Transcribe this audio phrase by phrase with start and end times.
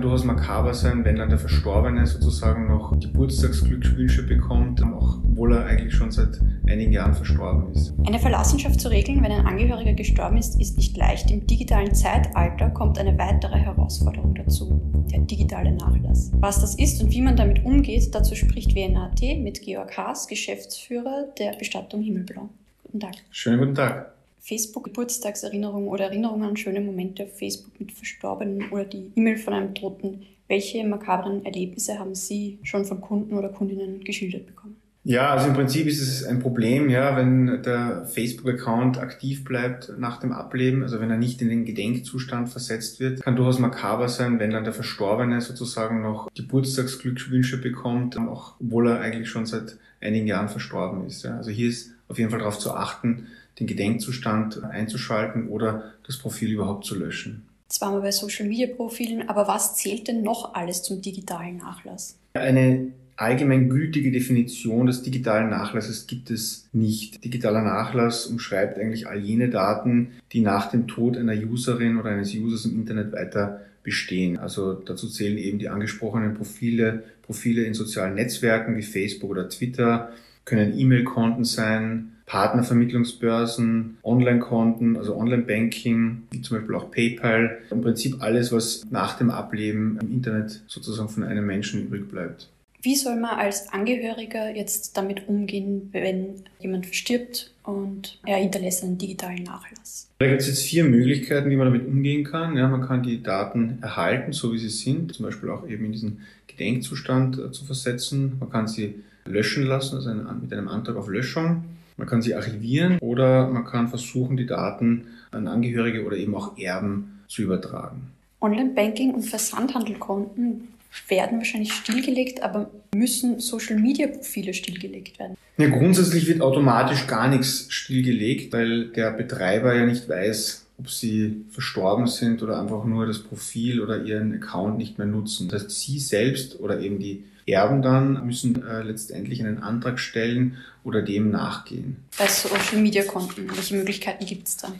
[0.00, 5.66] kann durchaus makaber sein, wenn dann der Verstorbene sozusagen noch Geburtstagsglückwünsche bekommt, auch obwohl er
[5.66, 7.92] eigentlich schon seit einigen Jahren verstorben ist.
[8.06, 11.30] Eine Verlassenschaft zu regeln, wenn ein Angehöriger gestorben ist, ist nicht leicht.
[11.30, 14.80] Im digitalen Zeitalter kommt eine weitere Herausforderung dazu,
[15.12, 16.32] der digitale Nachlass.
[16.36, 21.26] Was das ist und wie man damit umgeht, dazu spricht WNAT mit Georg Haas, Geschäftsführer
[21.38, 22.48] der Bestattung Himmelblau.
[22.84, 23.16] Guten Tag.
[23.30, 24.14] Schönen guten Tag.
[24.40, 29.54] Facebook Geburtstagserinnerungen oder Erinnerungen an schöne Momente auf Facebook mit Verstorbenen oder die E-Mail von
[29.54, 30.22] einem Toten.
[30.48, 34.76] Welche makabren Erlebnisse haben Sie schon von Kunden oder Kundinnen geschildert bekommen?
[35.02, 40.20] Ja, also im Prinzip ist es ein Problem, ja, wenn der Facebook-Account aktiv bleibt nach
[40.20, 44.38] dem Ableben, also wenn er nicht in den Gedenkzustand versetzt wird, kann durchaus makaber sein,
[44.38, 50.26] wenn dann der Verstorbene sozusagen noch Geburtstagsglückwünsche bekommt, auch obwohl er eigentlich schon seit einigen
[50.26, 51.22] Jahren verstorben ist.
[51.22, 51.36] Ja.
[51.38, 53.28] Also hier ist auf jeden Fall darauf zu achten,
[53.58, 57.46] den Gedenkzustand einzuschalten oder das Profil überhaupt zu löschen.
[57.68, 62.16] Zwar mal bei Social Media Profilen, aber was zählt denn noch alles zum digitalen Nachlass?
[62.34, 67.22] Eine allgemeingültige Definition des digitalen Nachlasses gibt es nicht.
[67.22, 72.34] Digitaler Nachlass umschreibt eigentlich all jene Daten, die nach dem Tod einer Userin oder eines
[72.34, 74.38] Users im Internet weiter bestehen.
[74.38, 80.12] Also dazu zählen eben die angesprochenen Profile, Profile in sozialen Netzwerken wie Facebook oder Twitter,
[80.44, 87.58] können E-Mail-Konten sein, Partnervermittlungsbörsen, Online-Konten, also Online-Banking, wie zum Beispiel auch PayPal.
[87.72, 92.48] Im Prinzip alles, was nach dem Ableben im Internet sozusagen von einem Menschen übrig bleibt.
[92.82, 98.96] Wie soll man als Angehöriger jetzt damit umgehen, wenn jemand verstirbt und er hinterlässt einen
[98.96, 100.08] digitalen Nachlass?
[100.18, 102.56] Da gibt es jetzt vier Möglichkeiten, wie man damit umgehen kann.
[102.56, 105.92] Ja, man kann die Daten erhalten, so wie sie sind, zum Beispiel auch eben in
[105.92, 108.36] diesen Gedenkzustand äh, zu versetzen.
[108.40, 111.64] Man kann sie löschen lassen, also mit einem Antrag auf Löschung.
[111.96, 116.56] Man kann sie archivieren oder man kann versuchen, die Daten an Angehörige oder eben auch
[116.58, 118.10] Erben zu übertragen.
[118.40, 120.68] Online-Banking und Versandhandelkonten
[121.08, 125.36] werden wahrscheinlich stillgelegt, aber müssen Social-Media-Profile stillgelegt werden?
[125.56, 131.44] Ja, grundsätzlich wird automatisch gar nichts stillgelegt, weil der Betreiber ja nicht weiß, ob sie
[131.50, 135.48] verstorben sind oder einfach nur das Profil oder ihren Account nicht mehr nutzen.
[135.48, 140.56] Das heißt, sie selbst oder eben die Erben dann müssen äh, letztendlich einen Antrag stellen
[140.84, 141.96] oder dem nachgehen.
[142.16, 144.72] Bei Social Media Konten, welche Möglichkeiten gibt es da?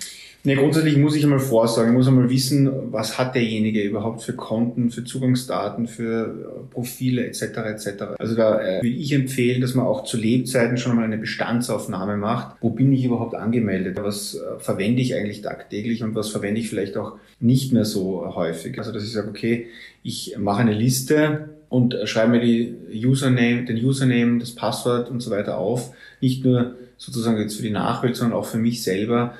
[0.42, 4.32] Ne, grundsätzlich muss ich einmal vorsagen, ich muss einmal wissen, was hat derjenige überhaupt für
[4.32, 7.42] Konten, für Zugangsdaten, für äh, Profile etc.
[7.42, 7.88] etc.
[8.18, 12.16] Also da äh, würde ich empfehlen, dass man auch zu Lebzeiten schon einmal eine Bestandsaufnahme
[12.16, 12.56] macht.
[12.62, 13.98] Wo bin ich überhaupt angemeldet?
[14.00, 18.34] Was äh, verwende ich eigentlich tagtäglich und was verwende ich vielleicht auch nicht mehr so
[18.34, 18.78] häufig?
[18.78, 19.66] Also dass ich sage, okay,
[20.02, 22.74] ich mache eine Liste und schreibe mir die
[23.06, 25.92] Username, den Username, das Passwort und so weiter auf.
[26.22, 29.34] Nicht nur sozusagen jetzt für die Nachwelt, sondern auch für mich selber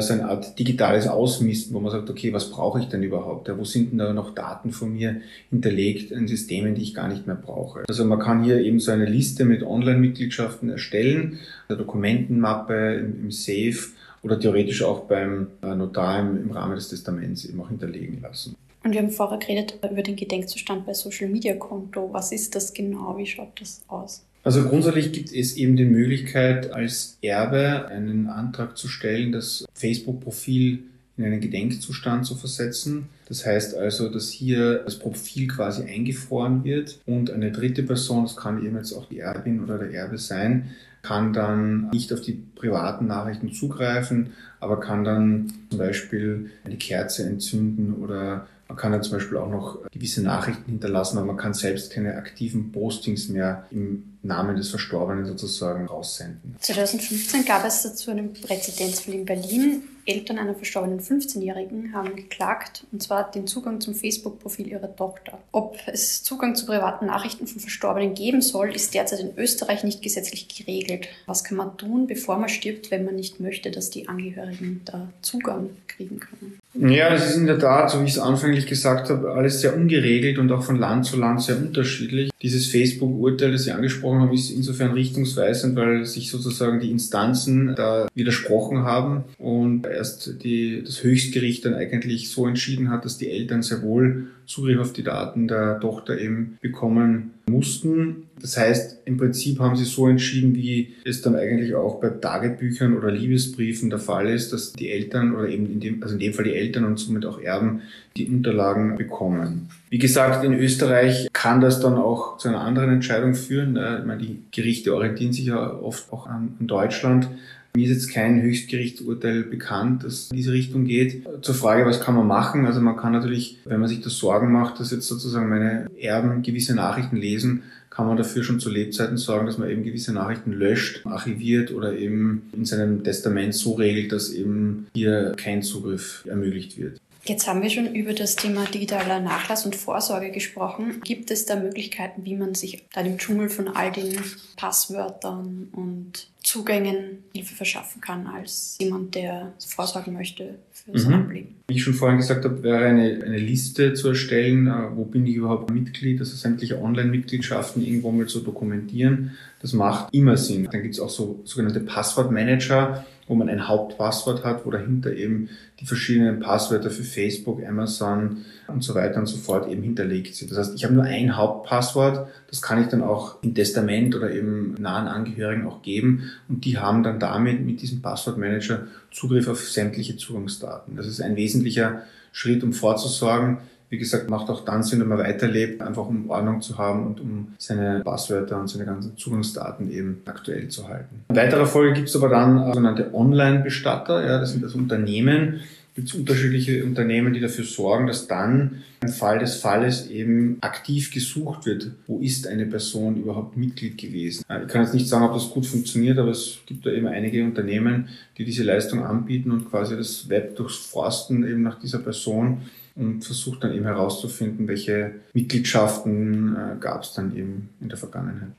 [0.00, 3.48] so eine Art digitales Ausmisten, wo man sagt, okay, was brauche ich denn überhaupt?
[3.48, 7.08] Ja, wo sind denn da noch Daten von mir hinterlegt in Systemen, die ich gar
[7.08, 7.84] nicht mehr brauche?
[7.86, 13.30] Also man kann hier eben so eine Liste mit Online-Mitgliedschaften erstellen, eine Dokumentenmappe im, im
[13.30, 13.76] Safe
[14.22, 18.56] oder theoretisch auch beim äh, Notar im, im Rahmen des Testaments eben auch hinterlegen lassen.
[18.84, 22.08] Und wir haben vorher geredet über den Gedenkzustand bei Social Media Konto.
[22.12, 23.16] Was ist das genau?
[23.16, 24.24] Wie schaut das aus?
[24.44, 30.80] Also grundsätzlich gibt es eben die Möglichkeit, als Erbe einen Antrag zu stellen, das Facebook-Profil
[31.16, 33.08] in einen Gedenkzustand zu versetzen.
[33.26, 38.36] Das heißt also, dass hier das Profil quasi eingefroren wird und eine dritte Person, das
[38.36, 40.70] kann eben jetzt auch die Erbin oder der Erbe sein,
[41.04, 47.24] kann dann nicht auf die privaten Nachrichten zugreifen, aber kann dann zum Beispiel eine Kerze
[47.24, 51.52] entzünden oder man kann dann zum Beispiel auch noch gewisse Nachrichten hinterlassen, aber man kann
[51.52, 56.56] selbst keine aktiven Postings mehr im Namen des Verstorbenen sozusagen raussenden.
[56.58, 59.82] 2015 gab es dazu einen Präzedenzfall in Berlin.
[60.06, 65.38] Eltern einer verstorbenen 15-Jährigen haben geklagt, und zwar den Zugang zum Facebook-Profil ihrer Tochter.
[65.52, 70.02] Ob es Zugang zu privaten Nachrichten von Verstorbenen geben soll, ist derzeit in Österreich nicht
[70.02, 71.08] gesetzlich geregelt.
[71.26, 75.08] Was kann man tun, bevor man stirbt, wenn man nicht möchte, dass die Angehörigen da
[75.22, 76.60] Zugang kriegen können?
[76.76, 79.76] Ja, das ist in der Tat, so wie ich es anfänglich gesagt habe, alles sehr
[79.76, 82.30] ungeregelt und auch von Land zu Land sehr unterschiedlich.
[82.42, 88.08] Dieses Facebook-Urteil, das Sie angesprochen haben, ist insofern richtungsweisend, weil sich sozusagen die Instanzen da
[88.14, 93.62] widersprochen haben und erst die, das Höchstgericht dann eigentlich so entschieden hat, dass die Eltern
[93.62, 98.24] sehr wohl Zugriff auf die Daten der Tochter eben bekommen mussten.
[98.40, 102.96] Das heißt, im Prinzip haben sie so entschieden, wie es dann eigentlich auch bei Tagebüchern
[102.96, 106.34] oder Liebesbriefen der Fall ist, dass die Eltern oder eben in dem, also in dem
[106.34, 107.82] Fall die Eltern und somit auch Erben
[108.16, 109.68] die Unterlagen bekommen.
[109.88, 113.76] Wie gesagt, in Österreich kann das dann auch zu einer anderen Entscheidung führen.
[113.76, 117.28] Ich meine, die Gerichte orientieren sich ja oft auch an Deutschland.
[117.76, 121.26] Mir ist jetzt kein Höchstgerichtsurteil bekannt, das in diese Richtung geht.
[121.42, 122.66] Zur Frage, was kann man machen?
[122.66, 126.44] Also man kann natürlich, wenn man sich das Sorgen macht, dass jetzt sozusagen meine Erben
[126.44, 130.52] gewisse Nachrichten lesen, kann man dafür schon zu Lebzeiten sorgen, dass man eben gewisse Nachrichten
[130.52, 136.78] löscht, archiviert oder eben in seinem Testament so regelt, dass eben hier kein Zugriff ermöglicht
[136.78, 137.00] wird.
[137.24, 141.00] Jetzt haben wir schon über das Thema digitaler Nachlass und Vorsorge gesprochen.
[141.04, 144.18] Gibt es da Möglichkeiten, wie man sich da im Dschungel von all den
[144.56, 151.32] Passwörtern und Zugängen Hilfe verschaffen kann, als jemand, der vorsorgen möchte für sein mhm.
[151.32, 151.54] Leben?
[151.66, 155.26] Wie ich schon vorhin gesagt habe, wäre eine, eine Liste zu erstellen, äh, wo bin
[155.26, 159.32] ich überhaupt Mitglied, also sämtliche Online-Mitgliedschaften irgendwo mal zu dokumentieren.
[159.64, 160.68] Das macht immer Sinn.
[160.70, 165.48] Dann gibt es auch so sogenannte Passwortmanager, wo man ein Hauptpasswort hat, wo dahinter eben
[165.80, 170.50] die verschiedenen Passwörter für Facebook, Amazon und so weiter und so fort eben hinterlegt sind.
[170.50, 174.32] Das heißt, ich habe nur ein Hauptpasswort, das kann ich dann auch im Testament oder
[174.32, 179.66] eben nahen Angehörigen auch geben und die haben dann damit mit diesem Passwortmanager Zugriff auf
[179.66, 180.94] sämtliche Zugangsdaten.
[180.94, 182.02] Das ist ein wesentlicher
[182.32, 183.60] Schritt, um vorzusorgen,
[183.94, 187.20] wie gesagt, macht auch dann Sinn, wenn man weiterlebt, einfach um Ordnung zu haben und
[187.20, 191.24] um seine Passwörter und seine ganzen Zugangsdaten eben aktuell zu halten.
[191.28, 195.60] In weiterer Folge gibt es aber dann sogenannte Online-Bestatter, ja, das sind das Unternehmen,
[195.94, 201.12] gibt es unterschiedliche Unternehmen, die dafür sorgen, dass dann im Fall des Falles eben aktiv
[201.12, 204.44] gesucht wird, wo ist eine Person überhaupt Mitglied gewesen.
[204.48, 207.44] Ich kann jetzt nicht sagen, ob das gut funktioniert, aber es gibt da eben einige
[207.44, 212.62] Unternehmen, die diese Leistung anbieten und quasi das Web durchforsten eben nach dieser Person
[212.96, 218.50] und versucht dann eben herauszufinden, welche Mitgliedschaften äh, gab es dann eben in der Vergangenheit.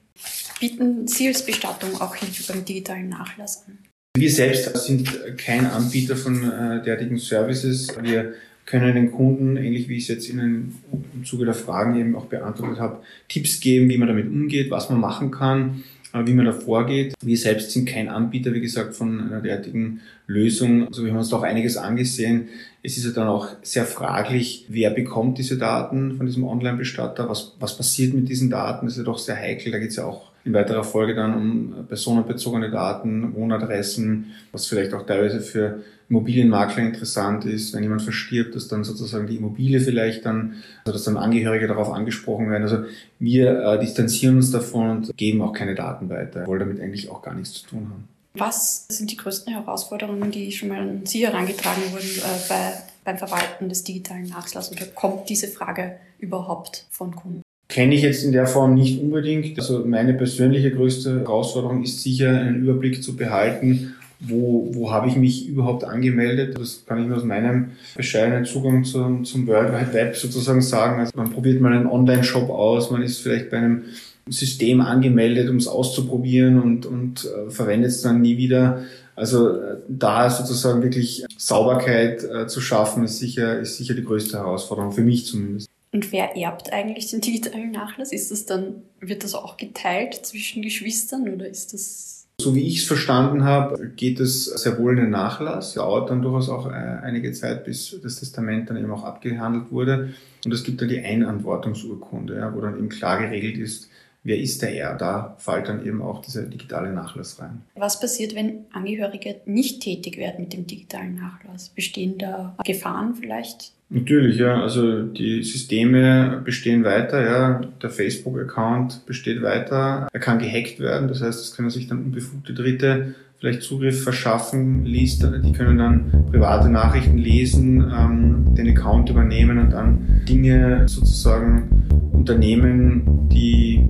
[0.60, 3.78] Bieten Sie als Bestattung auch Hilfe beim digitalen Nachlass an?
[4.16, 7.90] Wir selbst sind kein Anbieter von äh, derartigen Services.
[8.02, 8.34] Wir
[8.66, 10.76] können den Kunden, ähnlich wie ich es jetzt Ihnen
[11.14, 14.90] im Zuge der Fragen eben auch beantwortet habe, Tipps geben, wie man damit umgeht, was
[14.90, 15.84] man machen kann
[16.24, 17.14] wie man da vorgeht.
[17.22, 20.88] Wir selbst sind kein Anbieter, wie gesagt, von einer derartigen Lösung.
[20.88, 22.48] Also wir haben uns da auch einiges angesehen.
[22.84, 27.56] Es ist ja dann auch sehr fraglich, wer bekommt diese Daten von diesem Online-Bestatter, was,
[27.60, 29.72] was passiert mit diesen Daten, das ist ja doch sehr heikel.
[29.72, 34.94] Da geht es ja auch in weiterer Folge dann um personenbezogene Daten, Wohnadressen, was vielleicht
[34.94, 40.26] auch teilweise für Immobilienmakler interessant ist, wenn jemand verstirbt, dass dann sozusagen die Immobilie vielleicht
[40.26, 40.56] dann,
[40.86, 42.64] also dass dann Angehörige darauf angesprochen werden.
[42.64, 42.84] Also
[43.20, 47.22] wir äh, distanzieren uns davon und geben auch keine Daten weiter, wollen damit eigentlich auch
[47.22, 48.08] gar nichts zu tun haben.
[48.38, 52.74] Was sind die größten Herausforderungen, die schon mal an Sie herangetragen wurden äh, bei,
[53.06, 54.72] beim Verwalten des digitalen Nachlasses?
[54.72, 57.42] Oder kommt diese Frage überhaupt von Kunden?
[57.68, 59.58] Kenne ich jetzt in der Form nicht unbedingt.
[59.58, 65.16] Also meine persönliche größte Herausforderung ist sicher, einen Überblick zu behalten, wo, wo habe ich
[65.16, 66.58] mich überhaupt angemeldet.
[66.58, 71.00] Das kann ich nur aus meinem bescheidenen Zugang zum, zum World Wide Web sozusagen sagen.
[71.00, 73.84] Also man probiert mal einen Online-Shop aus, man ist vielleicht bei einem
[74.28, 78.84] System angemeldet, um es auszuprobieren und, und äh, verwendet es dann nie wieder.
[79.16, 84.38] Also äh, da sozusagen wirklich Sauberkeit äh, zu schaffen, ist sicher, ist sicher die größte
[84.38, 85.70] Herausforderung, für mich zumindest.
[85.92, 88.12] Und wer erbt eigentlich den digitalen Nachlass?
[88.12, 92.80] Ist das dann, wird das auch geteilt zwischen Geschwistern oder ist das so wie ich
[92.80, 95.74] es verstanden habe, geht es sehr wohl in den Nachlass.
[95.74, 100.14] Dauert dann durchaus auch äh, einige Zeit, bis das Testament dann eben auch abgehandelt wurde.
[100.44, 103.90] Und es gibt dann die Einantwortungsurkunde, ja, wo dann eben klar geregelt ist,
[104.26, 105.00] wer ist der Erb?
[105.00, 107.62] Da fällt dann eben auch dieser digitale Nachlass rein.
[107.76, 111.70] Was passiert, wenn Angehörige nicht tätig werden mit dem digitalen Nachlass?
[111.70, 113.72] Bestehen da Gefahren vielleicht?
[113.90, 114.62] Natürlich, ja.
[114.62, 117.62] Also die Systeme bestehen weiter, ja.
[117.82, 120.08] Der Facebook-Account besteht weiter.
[120.12, 124.86] Er kann gehackt werden, das heißt, es können sich dann unbefugte Dritte vielleicht Zugriff verschaffen,
[124.86, 131.86] liest, die können dann private Nachrichten lesen, ähm, den Account übernehmen und dann Dinge sozusagen
[132.14, 133.88] unternehmen, die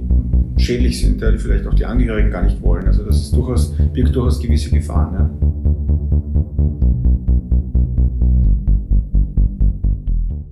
[0.57, 2.87] schädlich sind, die vielleicht auch die Angehörigen gar nicht wollen.
[2.87, 5.13] Also das ist durchaus, birgt durchaus gewisse Gefahren.
[5.13, 5.64] Ja.